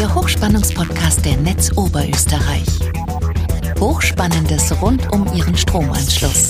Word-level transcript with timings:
der 0.00 0.14
Hochspannungspodcast 0.14 1.26
der 1.26 1.36
Netz 1.36 1.76
Oberösterreich. 1.76 2.64
Hochspannendes 3.78 4.72
rund 4.80 5.12
um 5.12 5.30
Ihren 5.34 5.54
Stromanschluss. 5.54 6.48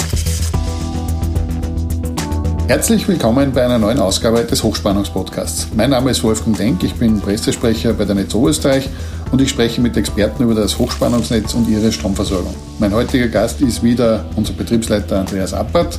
Herzlich 2.68 3.08
willkommen 3.08 3.50
bei 3.52 3.64
einer 3.64 3.80
neuen 3.80 3.98
Ausgabe 3.98 4.44
des 4.44 4.62
Hochspannungspodcasts. 4.62 5.66
Mein 5.74 5.90
Name 5.90 6.12
ist 6.12 6.22
Wolfgang 6.22 6.56
Denk, 6.56 6.85
ich 6.85 6.94
bin 6.94 7.21
Pressesprecher 7.21 7.92
bei 7.92 8.04
der 8.04 8.14
Netz 8.14 8.32
Oberösterreich 8.36 8.88
und 9.32 9.42
ich 9.42 9.51
spreche 9.51 9.80
mit 9.80 9.96
Experten 9.96 10.44
über 10.44 10.54
das 10.54 10.78
Hochspannungsnetz 10.78 11.53
und 11.54 11.69
ihre 11.69 11.90
Stromversorgung. 11.90 12.54
Mein 12.78 12.94
heutiger 12.94 13.26
Gast 13.26 13.60
ist 13.62 13.82
wieder 13.82 14.26
unser 14.37 14.53
Betriebsleiter 14.53 15.19
Andreas 15.19 15.54
Appert. 15.54 15.98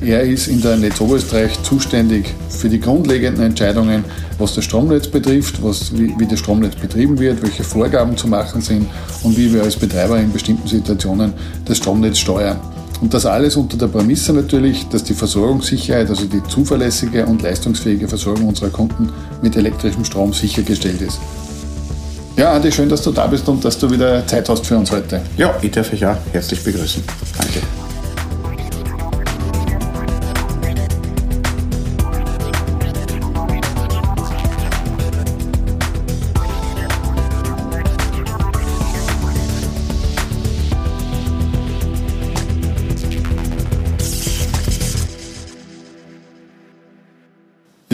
Er 0.00 0.22
ist 0.22 0.48
in 0.48 0.60
der 0.60 0.76
Netz 0.76 1.00
Oberösterreich 1.00 1.62
zuständig 1.62 2.34
für 2.50 2.68
die 2.68 2.78
grundlegenden 2.78 3.44
Entscheidungen, 3.44 4.04
was 4.38 4.54
das 4.54 4.64
Stromnetz 4.64 5.08
betrifft, 5.08 5.62
was, 5.62 5.96
wie, 5.96 6.14
wie 6.18 6.26
das 6.26 6.38
Stromnetz 6.38 6.76
betrieben 6.76 7.18
wird, 7.18 7.42
welche 7.42 7.64
Vorgaben 7.64 8.16
zu 8.16 8.28
machen 8.28 8.60
sind 8.60 8.88
und 9.22 9.36
wie 9.36 9.52
wir 9.52 9.62
als 9.62 9.76
Betreiber 9.76 10.18
in 10.18 10.32
bestimmten 10.32 10.68
Situationen 10.68 11.32
das 11.64 11.78
Stromnetz 11.78 12.18
steuern. 12.18 12.58
Und 13.00 13.12
das 13.12 13.26
alles 13.26 13.56
unter 13.56 13.76
der 13.76 13.88
Prämisse 13.88 14.32
natürlich, 14.32 14.86
dass 14.88 15.04
die 15.04 15.14
Versorgungssicherheit, 15.14 16.08
also 16.08 16.24
die 16.24 16.42
zuverlässige 16.48 17.26
und 17.26 17.42
leistungsfähige 17.42 18.08
Versorgung 18.08 18.48
unserer 18.48 18.70
Kunden 18.70 19.10
mit 19.42 19.56
elektrischem 19.56 20.04
Strom 20.04 20.32
sichergestellt 20.32 21.02
ist. 21.02 21.18
Ja, 22.36 22.52
Andi, 22.52 22.70
schön, 22.70 22.88
dass 22.88 23.02
du 23.02 23.12
da 23.12 23.26
bist 23.26 23.48
und 23.48 23.64
dass 23.64 23.78
du 23.78 23.90
wieder 23.90 24.26
Zeit 24.26 24.48
hast 24.48 24.66
für 24.66 24.76
uns 24.76 24.90
heute. 24.90 25.22
Ja, 25.38 25.54
ich 25.62 25.70
darf 25.70 25.92
euch 25.92 26.04
auch 26.04 26.16
herzlich 26.32 26.62
begrüßen. 26.62 27.02
Danke. 27.38 27.85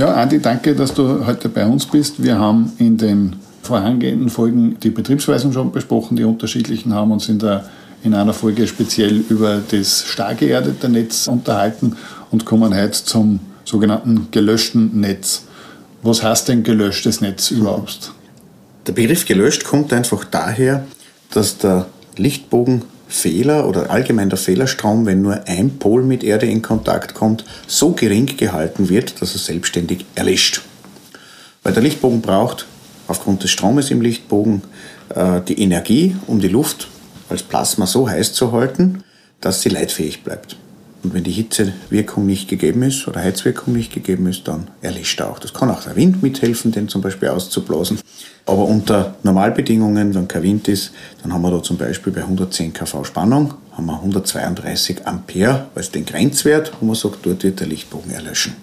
Ja, 0.03 0.15
Andi, 0.15 0.41
danke, 0.41 0.75
dass 0.75 0.93
du 0.95 1.25
heute 1.25 1.49
bei 1.49 1.65
uns 1.65 1.87
bist. 1.87 2.21
Wir 2.21 2.37
haben 2.37 2.73
in 2.79 2.97
den 2.97 3.37
vorangehenden 3.63 4.31
Folgen 4.31 4.77
die 4.81 4.91
Betriebsweisen 4.91 5.53
schon 5.53 5.71
besprochen, 5.71 6.17
die 6.17 6.25
unterschiedlichen 6.25 6.93
haben 6.93 7.13
uns 7.13 7.29
in, 7.29 7.39
der, 7.39 7.67
in 8.03 8.13
einer 8.13 8.33
Folge 8.33 8.67
speziell 8.67 9.23
über 9.29 9.63
das 9.71 10.03
stark 10.03 10.39
geerdete 10.39 10.89
Netz 10.89 11.29
unterhalten 11.29 11.95
und 12.33 12.45
kommen 12.45 12.75
heute 12.77 13.05
zum 13.05 13.39
sogenannten 13.65 14.27
gelöschten 14.33 14.99
Netz. 14.99 15.45
Was 16.03 16.25
heißt 16.25 16.49
denn 16.49 16.65
gelöschtes 16.65 17.21
Netz 17.21 17.53
überhaupt? 17.53 18.11
Der 18.89 18.95
Begriff 18.95 19.25
gelöscht 19.25 19.63
kommt 19.63 19.93
einfach 19.93 20.25
daher, 20.25 20.85
dass 21.31 21.59
der 21.59 21.87
Lichtbogen 22.17 22.83
Fehler 23.13 23.69
oder 23.69 23.91
allgemein 23.91 24.31
der 24.31 24.39
Fehlerstrom, 24.39 25.07
wenn 25.07 25.23
nur 25.23 25.47
ein 25.47 25.79
Pol 25.79 26.03
mit 26.03 26.25
Erde 26.25 26.47
in 26.47 26.63
Kontakt 26.63 27.15
kommt, 27.15 27.45
so 27.67 27.93
gering 27.93 28.37
gehalten 28.37 28.89
wird, 28.89 29.21
dass 29.21 29.35
er 29.35 29.39
selbstständig 29.39 30.07
erlischt. 30.15 30.63
Weil 31.63 31.75
der 31.75 31.83
Lichtbogen 31.83 32.23
braucht 32.23 32.67
aufgrund 33.09 33.43
des 33.43 33.51
Stromes 33.51 33.91
im 33.91 34.01
Lichtbogen 34.01 34.63
äh, 35.15 35.41
die 35.47 35.61
Energie, 35.61 36.17
um 36.27 36.41
die 36.41 36.49
Luft 36.49 36.89
als 37.29 37.43
Plasma 37.43 37.87
so 37.87 38.09
heiß 38.09 38.33
zu 38.33 38.53
halten, 38.53 39.05
dass 39.41 39.61
sie 39.61 39.69
leitfähig 39.69 40.25
bleibt. 40.25 40.57
Und 41.03 41.15
wenn 41.15 41.25
die 41.25 41.33
Hitzewirkung 41.33 42.27
nicht 42.27 42.49
gegeben 42.49 42.83
ist 42.83 43.09
oder 43.09 43.21
Heizwirkung 43.21 43.75
nicht 43.75 43.93
gegeben 43.93 44.27
ist, 44.27 44.47
dann 44.47 44.69
erlischt 44.83 45.19
er 45.21 45.31
auch. 45.31 45.39
Das 45.41 45.53
kann 45.53 45.71
auch 45.71 45.83
der 45.83 45.97
Wind 45.97 46.23
mithelfen, 46.23 46.71
den 46.71 46.89
zum 46.89 47.03
Beispiel 47.03 47.29
auszublasen. 47.29 48.01
Aber 48.47 48.65
unter 48.65 49.17
Normalbedingungen, 49.23 50.15
wenn 50.15 50.29
kein 50.29 50.43
Wind 50.43 50.69
ist, 50.69 50.93
dann 51.23 51.33
haben 51.33 51.43
wir 51.43 51.51
da 51.51 51.63
zum 51.63 51.77
Beispiel 51.77 52.13
bei 52.13 52.23
110 52.23 52.73
kV 52.73 53.05
Spannung, 53.05 53.55
haben 53.73 53.87
wir 53.87 53.95
132 53.95 55.07
Ampere 55.07 55.67
als 55.75 55.91
den 55.91 56.05
Grenzwert, 56.05 56.73
wo 56.81 56.87
man 56.87 56.95
sagt, 56.95 57.25
dort 57.25 57.43
wird 57.43 57.61
der 57.61 57.67
Lichtbogen 57.67 58.13
erlöschen. 58.13 58.55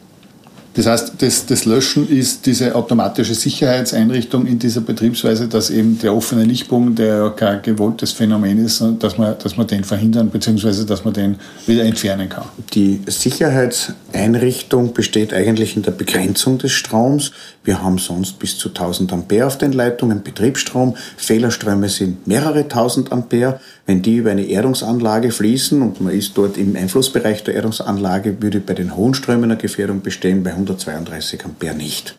Das 0.76 0.86
heißt, 0.86 1.14
das, 1.18 1.46
das, 1.48 1.66
Löschen 1.66 2.08
ist 2.08 2.46
diese 2.46 2.76
automatische 2.76 3.34
Sicherheitseinrichtung 3.34 4.46
in 4.46 4.60
dieser 4.60 4.82
Betriebsweise, 4.82 5.48
dass 5.48 5.72
eben 5.72 5.98
der 6.00 6.14
offene 6.14 6.44
Lichtbogen, 6.44 6.96
der 6.96 7.18
ja 7.18 7.30
kein 7.32 7.62
gewolltes 7.64 8.12
Phänomen 8.12 8.64
ist, 8.64 8.84
dass 9.00 9.18
man, 9.18 9.36
dass 9.42 9.58
man 9.58 9.66
den 9.66 9.84
verhindern 9.84 10.30
bzw. 10.30 10.86
dass 10.86 11.04
man 11.04 11.14
den 11.14 11.38
wieder 11.66 11.84
entfernen 11.84 12.30
kann. 12.30 12.46
Die 12.74 13.02
Sicherheitseinrichtung 13.08 14.94
besteht 14.94 15.34
eigentlich 15.34 15.76
in 15.76 15.82
der 15.82 15.92
Begrenzung 15.92 16.60
des 16.60 16.72
Stroms. 16.72 17.32
Wir 17.64 17.82
haben 17.82 17.98
sonst 17.98 18.40
bis 18.40 18.58
zu 18.58 18.70
1000 18.70 19.12
Ampere 19.12 19.48
auf 19.48 19.58
den 19.58 19.74
Leitungen 19.74 20.24
Betriebsstrom. 20.24 20.96
Fehlerströme 21.18 21.90
sind 21.90 22.28
mehrere 22.28 22.68
tausend 22.68 23.12
Ampere. 23.12 23.60
Wenn 23.86 24.04
die 24.04 24.18
über 24.18 24.30
eine 24.30 24.46
Erdungsanlage 24.46 25.32
fließen 25.32 25.82
und 25.82 26.00
man 26.00 26.14
ist 26.14 26.38
dort 26.38 26.58
im 26.58 26.76
Einflussbereich 26.76 27.44
der 27.44 27.56
Erdungsanlage, 27.56 28.40
würde 28.40 28.60
bei 28.60 28.76
den 28.76 28.96
hohen 28.96 29.16
Strömen 29.16 29.46
eine 29.46 29.58
Gefährdung 29.58 30.02
bestehen, 30.02 30.44
bei 30.44 30.54
132 30.60 31.46
Ampere 31.46 31.76
nicht. 31.76 32.16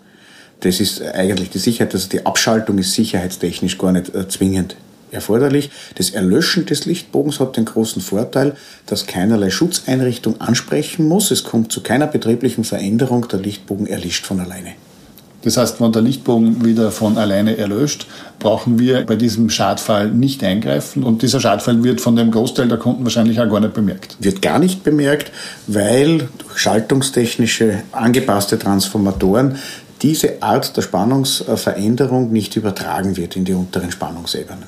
Das 0.60 0.80
ist 0.80 1.02
eigentlich 1.02 1.50
die 1.50 1.58
Sicherheit, 1.58 1.94
also 1.94 2.08
die 2.08 2.26
Abschaltung 2.26 2.78
ist 2.78 2.92
sicherheitstechnisch 2.94 3.78
gar 3.78 3.92
nicht 3.92 4.14
äh, 4.14 4.28
zwingend 4.28 4.76
erforderlich. 5.10 5.70
Das 5.96 6.10
Erlöschen 6.10 6.66
des 6.66 6.84
Lichtbogens 6.84 7.40
hat 7.40 7.56
den 7.56 7.64
großen 7.64 8.02
Vorteil, 8.02 8.54
dass 8.86 9.06
keinerlei 9.06 9.50
Schutzeinrichtung 9.50 10.40
ansprechen 10.40 11.08
muss. 11.08 11.30
Es 11.30 11.44
kommt 11.44 11.72
zu 11.72 11.82
keiner 11.82 12.06
betrieblichen 12.06 12.64
Veränderung. 12.64 13.26
Der 13.28 13.40
Lichtbogen 13.40 13.86
erlischt 13.86 14.26
von 14.26 14.40
alleine. 14.40 14.74
Das 15.42 15.56
heißt, 15.56 15.80
wenn 15.80 15.92
der 15.92 16.02
Lichtbogen 16.02 16.64
wieder 16.64 16.90
von 16.90 17.16
alleine 17.16 17.56
erlöscht, 17.56 18.06
brauchen 18.38 18.78
wir 18.78 19.06
bei 19.06 19.16
diesem 19.16 19.48
Schadfall 19.48 20.10
nicht 20.10 20.44
eingreifen 20.44 21.02
und 21.02 21.22
dieser 21.22 21.40
Schadfall 21.40 21.82
wird 21.82 22.00
von 22.00 22.14
dem 22.14 22.30
Großteil 22.30 22.68
der 22.68 22.78
Kunden 22.78 23.04
wahrscheinlich 23.04 23.40
auch 23.40 23.48
gar 23.48 23.60
nicht 23.60 23.72
bemerkt. 23.72 24.16
Wird 24.20 24.42
gar 24.42 24.58
nicht 24.58 24.84
bemerkt, 24.84 25.32
weil 25.66 26.28
durch 26.38 26.58
schaltungstechnische 26.58 27.82
angepasste 27.92 28.58
Transformatoren 28.58 29.56
diese 30.02 30.42
Art 30.42 30.76
der 30.76 30.82
Spannungsveränderung 30.82 32.32
nicht 32.32 32.56
übertragen 32.56 33.16
wird 33.16 33.36
in 33.36 33.44
die 33.44 33.54
unteren 33.54 33.92
Spannungsebenen. 33.92 34.64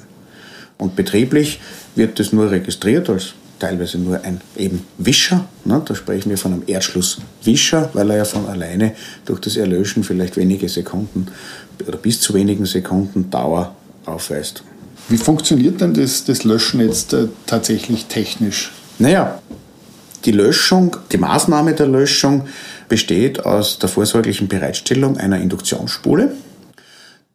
Und 0.78 0.96
betrieblich 0.96 1.60
wird 1.94 2.18
das 2.18 2.32
nur 2.32 2.50
registriert 2.50 3.08
als 3.08 3.34
teilweise 3.62 3.98
nur 3.98 4.22
ein 4.24 4.40
eben 4.56 4.84
Wischer. 4.98 5.46
Ne? 5.64 5.80
Da 5.84 5.94
sprechen 5.94 6.30
wir 6.30 6.38
von 6.38 6.52
einem 6.52 6.62
Erdschlusswischer, 6.66 7.90
weil 7.92 8.10
er 8.10 8.16
ja 8.18 8.24
von 8.24 8.46
alleine 8.46 8.92
durch 9.24 9.40
das 9.40 9.56
Erlöschen 9.56 10.02
vielleicht 10.02 10.36
wenige 10.36 10.68
Sekunden 10.68 11.28
oder 11.86 11.96
bis 11.96 12.20
zu 12.20 12.34
wenigen 12.34 12.66
Sekunden 12.66 13.30
Dauer 13.30 13.74
aufweist. 14.04 14.64
Wie 15.08 15.16
funktioniert 15.16 15.80
denn 15.80 15.94
das, 15.94 16.24
das 16.24 16.42
Löschen 16.42 16.80
jetzt 16.80 17.12
äh, 17.12 17.28
tatsächlich 17.46 18.06
technisch? 18.06 18.72
Naja, 18.98 19.40
die 20.24 20.32
Löschung, 20.32 20.96
die 21.12 21.18
Maßnahme 21.18 21.74
der 21.74 21.86
Löschung 21.86 22.46
besteht 22.88 23.44
aus 23.44 23.78
der 23.78 23.88
vorsorglichen 23.88 24.48
Bereitstellung 24.48 25.16
einer 25.18 25.40
Induktionsspule, 25.40 26.32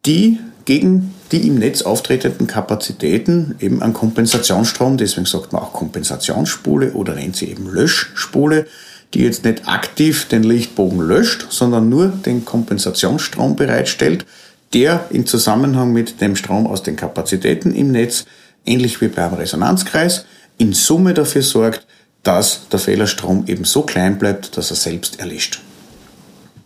die 0.04 0.38
gegen 0.68 1.14
die 1.32 1.48
im 1.48 1.54
Netz 1.54 1.80
auftretenden 1.80 2.46
Kapazitäten 2.46 3.54
eben 3.58 3.80
an 3.80 3.94
Kompensationsstrom, 3.94 4.98
deswegen 4.98 5.24
sagt 5.24 5.50
man 5.54 5.62
auch 5.62 5.72
Kompensationsspule 5.72 6.92
oder 6.92 7.14
nennt 7.14 7.36
sie 7.36 7.46
eben 7.46 7.72
Löschspule, 7.72 8.66
die 9.14 9.20
jetzt 9.20 9.46
nicht 9.46 9.66
aktiv 9.66 10.28
den 10.28 10.42
Lichtbogen 10.42 11.00
löscht, 11.00 11.46
sondern 11.48 11.88
nur 11.88 12.08
den 12.08 12.44
Kompensationsstrom 12.44 13.56
bereitstellt, 13.56 14.26
der 14.74 15.06
in 15.08 15.24
Zusammenhang 15.24 15.94
mit 15.94 16.20
dem 16.20 16.36
Strom 16.36 16.66
aus 16.66 16.82
den 16.82 16.96
Kapazitäten 16.96 17.74
im 17.74 17.90
Netz, 17.90 18.26
ähnlich 18.66 19.00
wie 19.00 19.08
beim 19.08 19.32
Resonanzkreis, 19.32 20.26
in 20.58 20.74
Summe 20.74 21.14
dafür 21.14 21.40
sorgt, 21.40 21.86
dass 22.22 22.68
der 22.68 22.78
Fehlerstrom 22.78 23.44
eben 23.46 23.64
so 23.64 23.80
klein 23.80 24.18
bleibt, 24.18 24.58
dass 24.58 24.68
er 24.68 24.76
selbst 24.76 25.18
erlischt. 25.18 25.62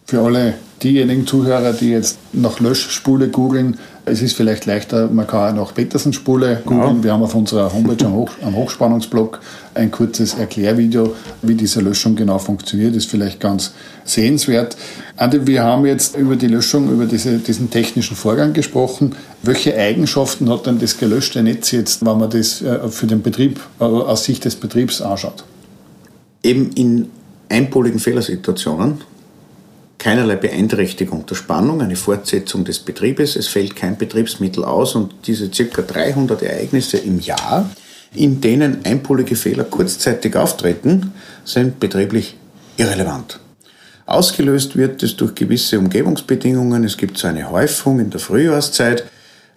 Für 0.07 0.23
alle 0.23 0.55
diejenigen 0.83 1.27
Zuhörer, 1.27 1.73
die 1.73 1.91
jetzt 1.91 2.19
nach 2.33 2.61
Löschspule 2.61 3.29
googeln, 3.29 3.79
es 4.05 4.21
ist 4.21 4.35
vielleicht 4.35 4.67
leichter, 4.67 5.09
man 5.09 5.29
kann 5.29 5.57
auch 5.59 5.69
nach 5.69 5.75
Petersen-Spule 5.75 6.63
googeln. 6.65 6.97
Ja. 6.97 7.05
Wir 7.05 7.13
haben 7.13 7.23
auf 7.23 7.37
unserer 7.37 7.73
Homepage 7.73 8.05
am, 8.05 8.15
Hoch, 8.15 8.31
am 8.43 8.57
Hochspannungsblog 8.57 9.41
ein 9.75 9.93
kurzes 9.93 10.35
Erklärvideo, 10.35 11.15
wie 11.43 11.55
diese 11.55 11.81
Löschung 11.81 12.17
genau 12.17 12.39
funktioniert. 12.39 12.97
Ist 12.97 13.09
vielleicht 13.09 13.39
ganz 13.39 13.75
sehenswert. 14.05 14.77
Andi, 15.17 15.47
wir 15.47 15.63
haben 15.63 15.87
jetzt 15.87 16.17
über 16.17 16.35
die 16.35 16.49
Löschung, 16.49 16.91
über 16.91 17.07
diese, 17.07 17.39
diesen 17.39 17.71
technischen 17.71 18.17
Vorgang 18.17 18.53
gesprochen. 18.53 19.15
Welche 19.45 19.77
Eigenschaften 19.77 20.51
hat 20.51 20.67
denn 20.67 20.81
das 20.81 20.99
gelöschte 20.99 21.41
Netz 21.43 21.71
jetzt, 21.71 22.05
wenn 22.05 22.19
man 22.19 22.31
das 22.31 22.61
äh, 22.61 22.89
für 22.89 23.07
den 23.07 23.23
Betrieb 23.23 23.61
äh, 23.79 23.85
aus 23.85 24.25
Sicht 24.25 24.45
des 24.45 24.57
Betriebs 24.57 25.01
anschaut? 25.01 25.45
Eben 26.43 26.71
in 26.73 27.09
einpoligen 27.49 28.01
Fehlersituationen 28.01 29.01
keinerlei 30.03 30.35
Beeinträchtigung 30.35 31.27
der 31.27 31.37
Spannung, 31.37 31.81
eine 31.81 31.95
Fortsetzung 31.95 32.65
des 32.65 32.81
Betriebes, 32.81 33.37
es 33.37 33.47
fällt 33.47 33.77
kein 33.77 33.97
Betriebsmittel 33.97 34.65
aus 34.65 34.97
und 34.97 35.15
diese 35.29 35.49
ca. 35.49 35.81
300 35.81 36.43
Ereignisse 36.43 36.99
im 36.99 37.21
Jahr, 37.21 37.71
in 38.13 38.41
denen 38.41 38.85
einpolige 38.85 39.37
Fehler 39.37 39.63
kurzzeitig 39.63 40.35
auftreten, 40.35 41.13
sind 41.45 41.79
betrieblich 41.79 42.37
irrelevant. 42.77 43.39
Ausgelöst 44.05 44.75
wird 44.75 45.05
es 45.05 45.17
durch 45.17 45.37
gewisse 45.37 45.79
Umgebungsbedingungen. 45.79 46.83
Es 46.83 46.97
gibt 46.97 47.17
so 47.17 47.29
eine 47.29 47.49
Häufung 47.49 48.01
in 48.01 48.11
der 48.11 48.21
Frühjahrszeit. 48.21 49.05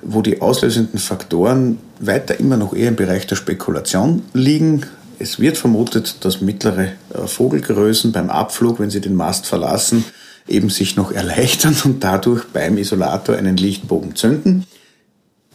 wo 0.02 0.22
die 0.22 0.42
auslösenden 0.42 1.00
Faktoren 1.00 1.80
weiter 2.00 2.40
immer 2.40 2.58
noch 2.58 2.76
eher 2.76 2.90
im 2.90 2.98
Bereich 2.98 3.26
der 3.28 3.38
Spekulation 3.38 4.22
liegen. 4.34 4.86
Es 5.18 5.40
wird 5.40 5.58
vermutet, 5.58 6.18
dass 6.26 6.42
mittlere 6.42 6.90
äh, 7.14 7.26
Vogelgrößen 7.26 8.12
beim 8.12 8.30
Abflug, 8.30 8.80
wenn 8.80 8.90
sie 8.90 9.00
den 9.00 9.16
Mast 9.16 9.48
verlassen, 9.48 10.04
eben 10.48 10.70
sich 10.70 10.96
noch 10.96 11.12
erleichtern 11.12 11.76
und 11.84 12.04
dadurch 12.04 12.46
beim 12.46 12.78
Isolator 12.78 13.36
einen 13.36 13.58
Lichtbogen 13.58 14.16
zünden. 14.16 14.66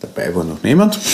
Dabei 0.00 0.34
war 0.34 0.44
noch 0.44 0.62
niemand. 0.62 0.98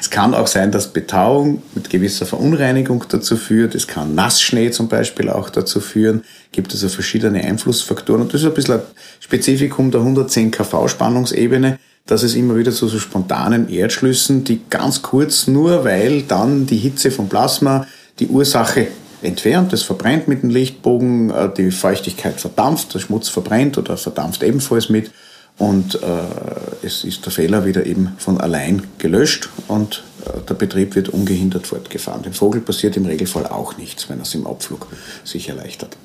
Es 0.00 0.10
kann 0.10 0.34
auch 0.34 0.46
sein, 0.46 0.70
dass 0.70 0.92
Betauung 0.92 1.62
mit 1.74 1.90
gewisser 1.90 2.26
Verunreinigung 2.26 3.04
dazu 3.08 3.36
führt. 3.36 3.74
Es 3.74 3.86
kann 3.86 4.14
Nassschnee 4.14 4.70
zum 4.70 4.88
Beispiel 4.88 5.28
auch 5.28 5.50
dazu 5.50 5.80
führen. 5.80 6.22
Gibt 6.52 6.72
also 6.72 6.88
verschiedene 6.88 7.42
Einflussfaktoren. 7.42 8.22
Und 8.22 8.32
das 8.32 8.42
ist 8.42 8.46
ein 8.46 8.54
bisschen 8.54 8.74
ein 8.74 8.82
Spezifikum 9.20 9.90
der 9.90 10.00
110 10.00 10.50
kV 10.50 10.88
Spannungsebene, 10.88 11.78
dass 12.06 12.22
es 12.22 12.34
immer 12.34 12.56
wieder 12.56 12.72
zu 12.72 12.88
so 12.88 12.98
spontanen 12.98 13.68
Erdschlüssen, 13.68 14.44
die 14.44 14.60
ganz 14.70 15.02
kurz 15.02 15.46
nur 15.46 15.84
weil 15.84 16.22
dann 16.22 16.66
die 16.66 16.78
Hitze 16.78 17.10
vom 17.10 17.28
Plasma 17.28 17.86
die 18.18 18.28
Ursache 18.28 18.88
entfernt, 19.22 19.72
es 19.72 19.82
verbrennt 19.82 20.28
mit 20.28 20.42
dem 20.42 20.50
Lichtbogen, 20.50 21.30
äh, 21.30 21.50
die 21.56 21.70
Feuchtigkeit 21.70 22.40
verdampft, 22.40 22.94
der 22.94 23.00
Schmutz 23.00 23.28
verbrennt 23.28 23.78
oder 23.78 23.96
verdampft 23.96 24.42
ebenfalls 24.42 24.88
mit 24.88 25.10
und 25.58 25.94
äh, 25.94 26.86
es 26.86 27.04
ist 27.04 27.24
der 27.24 27.32
Fehler 27.32 27.64
wieder 27.64 27.86
eben 27.86 28.12
von 28.18 28.38
allein 28.40 28.82
gelöscht 28.98 29.48
und 29.68 30.04
äh, 30.24 30.40
der 30.46 30.54
Betrieb 30.54 30.94
wird 30.94 31.08
ungehindert 31.08 31.66
fortgefahren. 31.66 32.22
Dem 32.22 32.34
Vogel 32.34 32.60
passiert 32.60 32.96
im 32.96 33.06
Regelfall 33.06 33.46
auch 33.46 33.78
nichts, 33.78 34.08
wenn 34.10 34.18
er 34.18 34.22
es 34.22 34.34
im 34.34 34.46
Abflug 34.46 34.86
sich 35.24 35.48
erleichtert. 35.48 35.96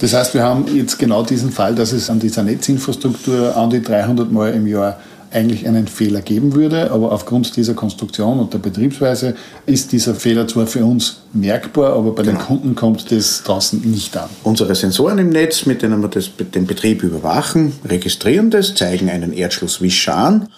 Das 0.00 0.12
heißt, 0.12 0.34
wir 0.34 0.42
haben 0.42 0.66
jetzt 0.76 0.98
genau 0.98 1.22
diesen 1.22 1.52
Fall, 1.52 1.74
dass 1.74 1.92
es 1.92 2.10
an 2.10 2.18
dieser 2.18 2.42
Netzinfrastruktur 2.42 3.56
an 3.56 3.70
die 3.70 3.80
300 3.80 4.30
Mal 4.30 4.52
im 4.52 4.66
Jahr 4.66 5.00
eigentlich 5.36 5.68
einen 5.68 5.86
Fehler 5.86 6.22
geben 6.22 6.54
würde, 6.54 6.90
aber 6.90 7.12
aufgrund 7.12 7.56
dieser 7.56 7.74
Konstruktion 7.74 8.40
und 8.40 8.54
der 8.54 8.58
Betriebsweise 8.58 9.34
ist 9.66 9.92
dieser 9.92 10.14
Fehler 10.14 10.48
zwar 10.48 10.66
für 10.66 10.84
uns 10.84 11.22
merkbar, 11.32 11.92
aber 11.92 12.12
bei 12.12 12.22
genau. 12.22 12.38
den 12.38 12.46
Kunden 12.46 12.74
kommt 12.74 13.12
das 13.12 13.42
draußen 13.44 13.80
nicht 13.82 14.16
an. 14.16 14.30
Unsere 14.42 14.74
Sensoren 14.74 15.18
im 15.18 15.28
Netz, 15.28 15.66
mit 15.66 15.82
denen 15.82 16.00
wir 16.00 16.08
das, 16.08 16.30
den 16.54 16.66
Betrieb 16.66 17.02
überwachen, 17.02 17.72
registrieren 17.84 18.50
das, 18.50 18.74
zeigen 18.74 19.10
einen 19.10 19.32
Erdschlusswischer 19.32 20.16
an 20.16 20.48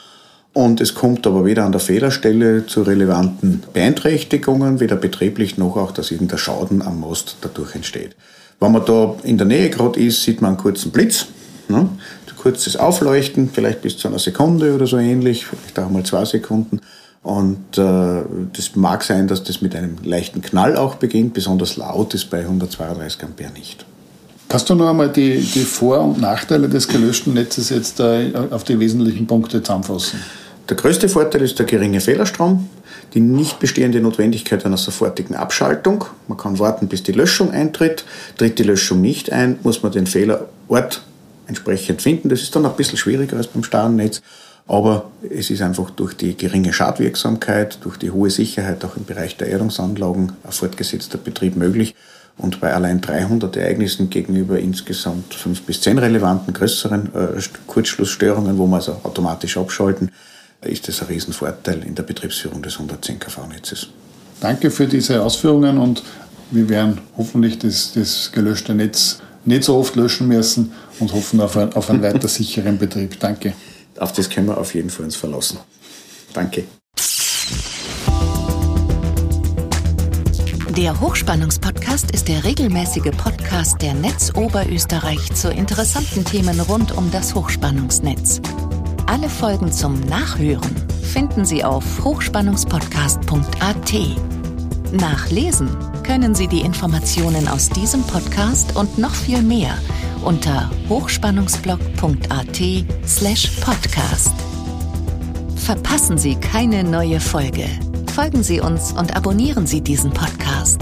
und 0.52 0.80
es 0.80 0.94
kommt 0.94 1.26
aber 1.26 1.44
weder 1.44 1.64
an 1.64 1.72
der 1.72 1.80
Fehlerstelle 1.80 2.66
zu 2.66 2.82
relevanten 2.82 3.62
Beeinträchtigungen, 3.72 4.80
weder 4.80 4.96
betrieblich 4.96 5.58
noch 5.58 5.76
auch, 5.76 5.92
dass 5.92 6.10
irgendein 6.10 6.38
Schaden 6.38 6.82
am 6.82 7.00
Most 7.00 7.36
dadurch 7.40 7.75
entsteht. 7.75 8.16
Wenn 8.60 8.72
man 8.72 8.84
da 8.84 9.16
in 9.22 9.38
der 9.38 9.46
Nähe 9.46 9.70
gerade 9.70 10.00
ist, 10.00 10.22
sieht 10.22 10.40
man 10.40 10.52
einen 10.52 10.58
kurzen 10.58 10.90
Blitz. 10.90 11.26
Ne? 11.69 11.88
Kurzes 12.38 12.76
Aufleuchten, 12.76 13.50
vielleicht 13.52 13.82
bis 13.82 13.99
zu 13.99 14.08
einer 14.08 14.19
Sekunde 14.19 14.75
oder 14.75 14.87
so 14.87 14.99
ähnlich, 14.99 15.46
vielleicht 15.46 15.79
auch 15.79 15.90
mal 15.90 16.05
zwei 16.05 16.25
Sekunden. 16.25 16.81
Und 17.23 17.76
äh, 17.76 18.23
das 18.52 18.76
mag 18.76 19.02
sein, 19.02 19.29
dass 19.29 19.43
das 19.43 19.61
mit 19.61 19.75
einem 19.75 19.96
leichten 20.02 20.40
Knall 20.40 20.76
auch 20.76 20.94
beginnt, 20.94 21.35
besonders 21.35 21.76
laut 21.76 22.14
ist 22.14 22.31
bei 22.31 22.40
132 22.40 23.23
Ampere 23.25 23.52
nicht. 23.52 23.85
Kannst 24.49 24.70
du 24.70 24.75
noch 24.75 24.88
einmal 24.88 25.11
die, 25.11 25.40
die 25.40 25.64
Vor- 25.64 26.00
und 26.00 26.20
Nachteile 26.20 26.69
des 26.69 26.88
gelöschten 26.88 27.35
Netzes 27.35 27.69
jetzt 27.69 28.00
äh, 28.00 28.32
auf 28.50 28.64
die 28.64 28.79
wesentlichen 28.81 29.26
Punkte 29.26 29.62
zusammenfassen? 29.62 30.20
Der 30.69 30.76
größte 30.76 31.08
Vorteil 31.08 31.43
ist 31.43 31.58
der 31.58 31.67
geringe 31.67 32.00
Fehlerstrom, 32.00 32.69
die 33.14 33.20
nicht 33.20 33.58
bestehende 33.58 34.00
Notwendigkeit 34.00 34.64
einer 34.64 34.76
sofortigen 34.76 35.35
Abschaltung. 35.35 36.05
Man 36.29 36.38
kann 36.38 36.58
warten, 36.58 36.88
bis 36.88 37.02
die 37.02 37.12
Löschung 37.12 37.50
eintritt. 37.50 38.05
Tritt 38.37 38.58
die 38.58 38.64
Löschung 38.64 39.00
nicht 39.00 39.32
ein, 39.32 39.58
muss 39.62 39.82
man 39.82 39.93
den 39.93 40.06
Fehlerort 40.06 41.02
entsprechend 41.49 42.03
finden. 42.03 42.29
Das 42.29 42.43
ist 42.43 42.55
dann 42.55 42.65
ein 42.65 42.77
bisschen 42.77 42.99
schwieriger 42.99 43.37
als 43.37 43.49
beim 43.49 43.65
starren 43.65 43.97
Netz, 43.97 44.23
aber 44.69 45.11
es 45.29 45.50
ist 45.50 45.62
einfach 45.62 45.91
durch 45.91 46.15
die 46.15 46.37
geringe 46.37 46.73
Schadwirksamkeit, 46.73 47.79
durch 47.83 47.97
die 47.97 48.11
hohe 48.11 48.31
Sicherheit 48.31 48.85
auch 48.85 48.97
im 48.97 49.05
Bereich 49.05 49.37
der 49.37 49.49
Erdungsanlagen 49.49 50.33
ein 50.45 50.53
fortgesetzter 50.53 51.19
Betrieb 51.19 51.56
möglich. 51.56 51.95
Und 52.37 52.61
bei 52.61 52.73
allein 52.73 53.00
300 53.00 53.56
Ereignissen 53.56 54.11
gegenüber 54.11 54.61
insgesamt 54.61 55.35
fünf 55.35 55.62
bis 55.62 55.81
zehn 55.81 55.99
relevanten 55.99 56.55
größeren 56.55 57.12
äh, 57.12 57.41
Kurzschlussstörungen, 57.67 58.59
wo 58.59 58.67
wir 58.67 58.77
also 58.77 58.93
automatisch 59.03 59.56
abschalten, 59.56 60.12
ist 60.62 60.87
das 60.87 61.00
ein 61.00 61.09
Riesenvorteil 61.09 61.83
in 61.85 61.97
der 61.97 62.05
Betriebsführung 62.05 62.62
des 62.62 62.75
110 62.75 63.19
kV-Netzes. 63.19 63.89
Danke 64.41 64.71
für 64.71 64.87
diese 64.87 65.23
Ausführungen 65.23 65.79
und 65.79 66.05
wir 66.50 66.69
werden 66.69 67.00
hoffentlich 67.17 67.59
das, 67.59 67.93
das 67.93 68.31
gelöschte 68.33 68.75
Netz 68.75 69.21
nicht 69.49 69.65
so 69.65 69.77
oft 69.77 69.97
löschen 69.97 70.29
müssen 70.29 70.73
und 71.00 71.12
hoffen 71.12 71.41
auf, 71.41 71.56
ein, 71.56 71.73
auf 71.73 71.91
einen 71.91 72.03
weiter 72.03 72.29
sicheren 72.29 72.79
Betrieb. 72.79 73.19
Danke. 73.19 73.55
Auf 73.99 74.12
das 74.12 74.31
können 74.31 74.47
wir 74.47 74.59
auf 74.59 74.75
jeden 74.75 74.91
Fall 74.91 75.06
uns 75.06 75.17
verlassen. 75.17 75.59
Danke. 76.33 76.65
Der 80.77 81.00
Hochspannungspodcast 81.00 82.12
ist 82.12 82.29
der 82.29 82.45
regelmäßige 82.45 83.11
Podcast 83.17 83.83
der 83.83 83.95
Netz 83.95 84.33
Oberösterreich 84.37 85.35
zu 85.35 85.50
interessanten 85.50 86.25
Themen 86.25 86.61
rund 86.61 86.97
um 86.97 87.11
das 87.11 87.35
Hochspannungsnetz. 87.35 88.41
Alle 89.06 89.29
Folgen 89.29 89.73
zum 89.73 89.99
Nachhören 90.03 90.77
finden 91.03 91.45
Sie 91.45 91.65
auf 91.65 92.05
hochspannungspodcast.at. 92.05 93.95
Nachlesen 94.93 95.88
können 96.08 96.34
Sie 96.34 96.49
die 96.49 96.62
Informationen 96.62 97.49
aus 97.49 97.69
diesem 97.69 98.02
Podcast 98.02 98.75
und 98.76 98.96
noch 98.96 99.14
viel 99.14 99.43
mehr 99.43 99.76
unter 100.25 100.70
hochspannungsblog.at 100.88 102.62
slash 103.06 103.50
podcast. 103.60 104.32
Verpassen 105.56 106.16
Sie 106.16 106.34
keine 106.37 106.82
neue 106.82 107.20
Folge. 107.20 107.66
Folgen 108.14 108.43
Sie 108.43 108.58
uns 108.58 108.93
und 108.93 109.14
abonnieren 109.14 109.66
Sie 109.66 109.82
diesen 109.82 110.10
Podcast. 110.10 110.81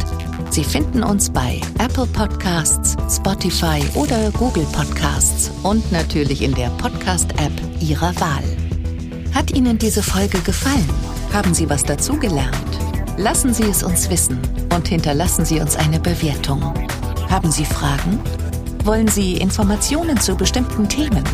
Sie 0.50 0.62
finden 0.62 1.02
uns 1.02 1.28
bei 1.28 1.60
Apple 1.80 2.06
Podcasts, 2.06 2.96
Spotify 3.12 3.82
oder 3.96 4.30
Google 4.30 4.66
Podcasts 4.70 5.50
und 5.64 5.90
natürlich 5.90 6.40
in 6.40 6.54
der 6.54 6.68
Podcast-App 6.78 7.52
Ihrer 7.80 8.14
Wahl. 8.20 8.44
Hat 9.34 9.50
Ihnen 9.50 9.76
diese 9.76 10.04
Folge 10.04 10.38
gefallen? 10.38 10.88
Haben 11.32 11.52
Sie 11.52 11.68
was 11.68 11.82
dazugelernt? 11.82 12.54
Lassen 13.16 13.52
Sie 13.52 13.64
es 13.64 13.82
uns 13.82 14.08
wissen 14.08 14.38
und 14.76 14.86
hinterlassen 14.88 15.44
Sie 15.44 15.60
uns 15.60 15.74
eine 15.74 15.98
Bewertung. 15.98 16.62
Haben 17.28 17.50
Sie 17.50 17.64
Fragen? 17.64 18.20
Wollen 18.84 19.08
Sie 19.08 19.38
Informationen 19.38 20.20
zu 20.20 20.36
bestimmten 20.36 20.88
Themen? 20.88 21.24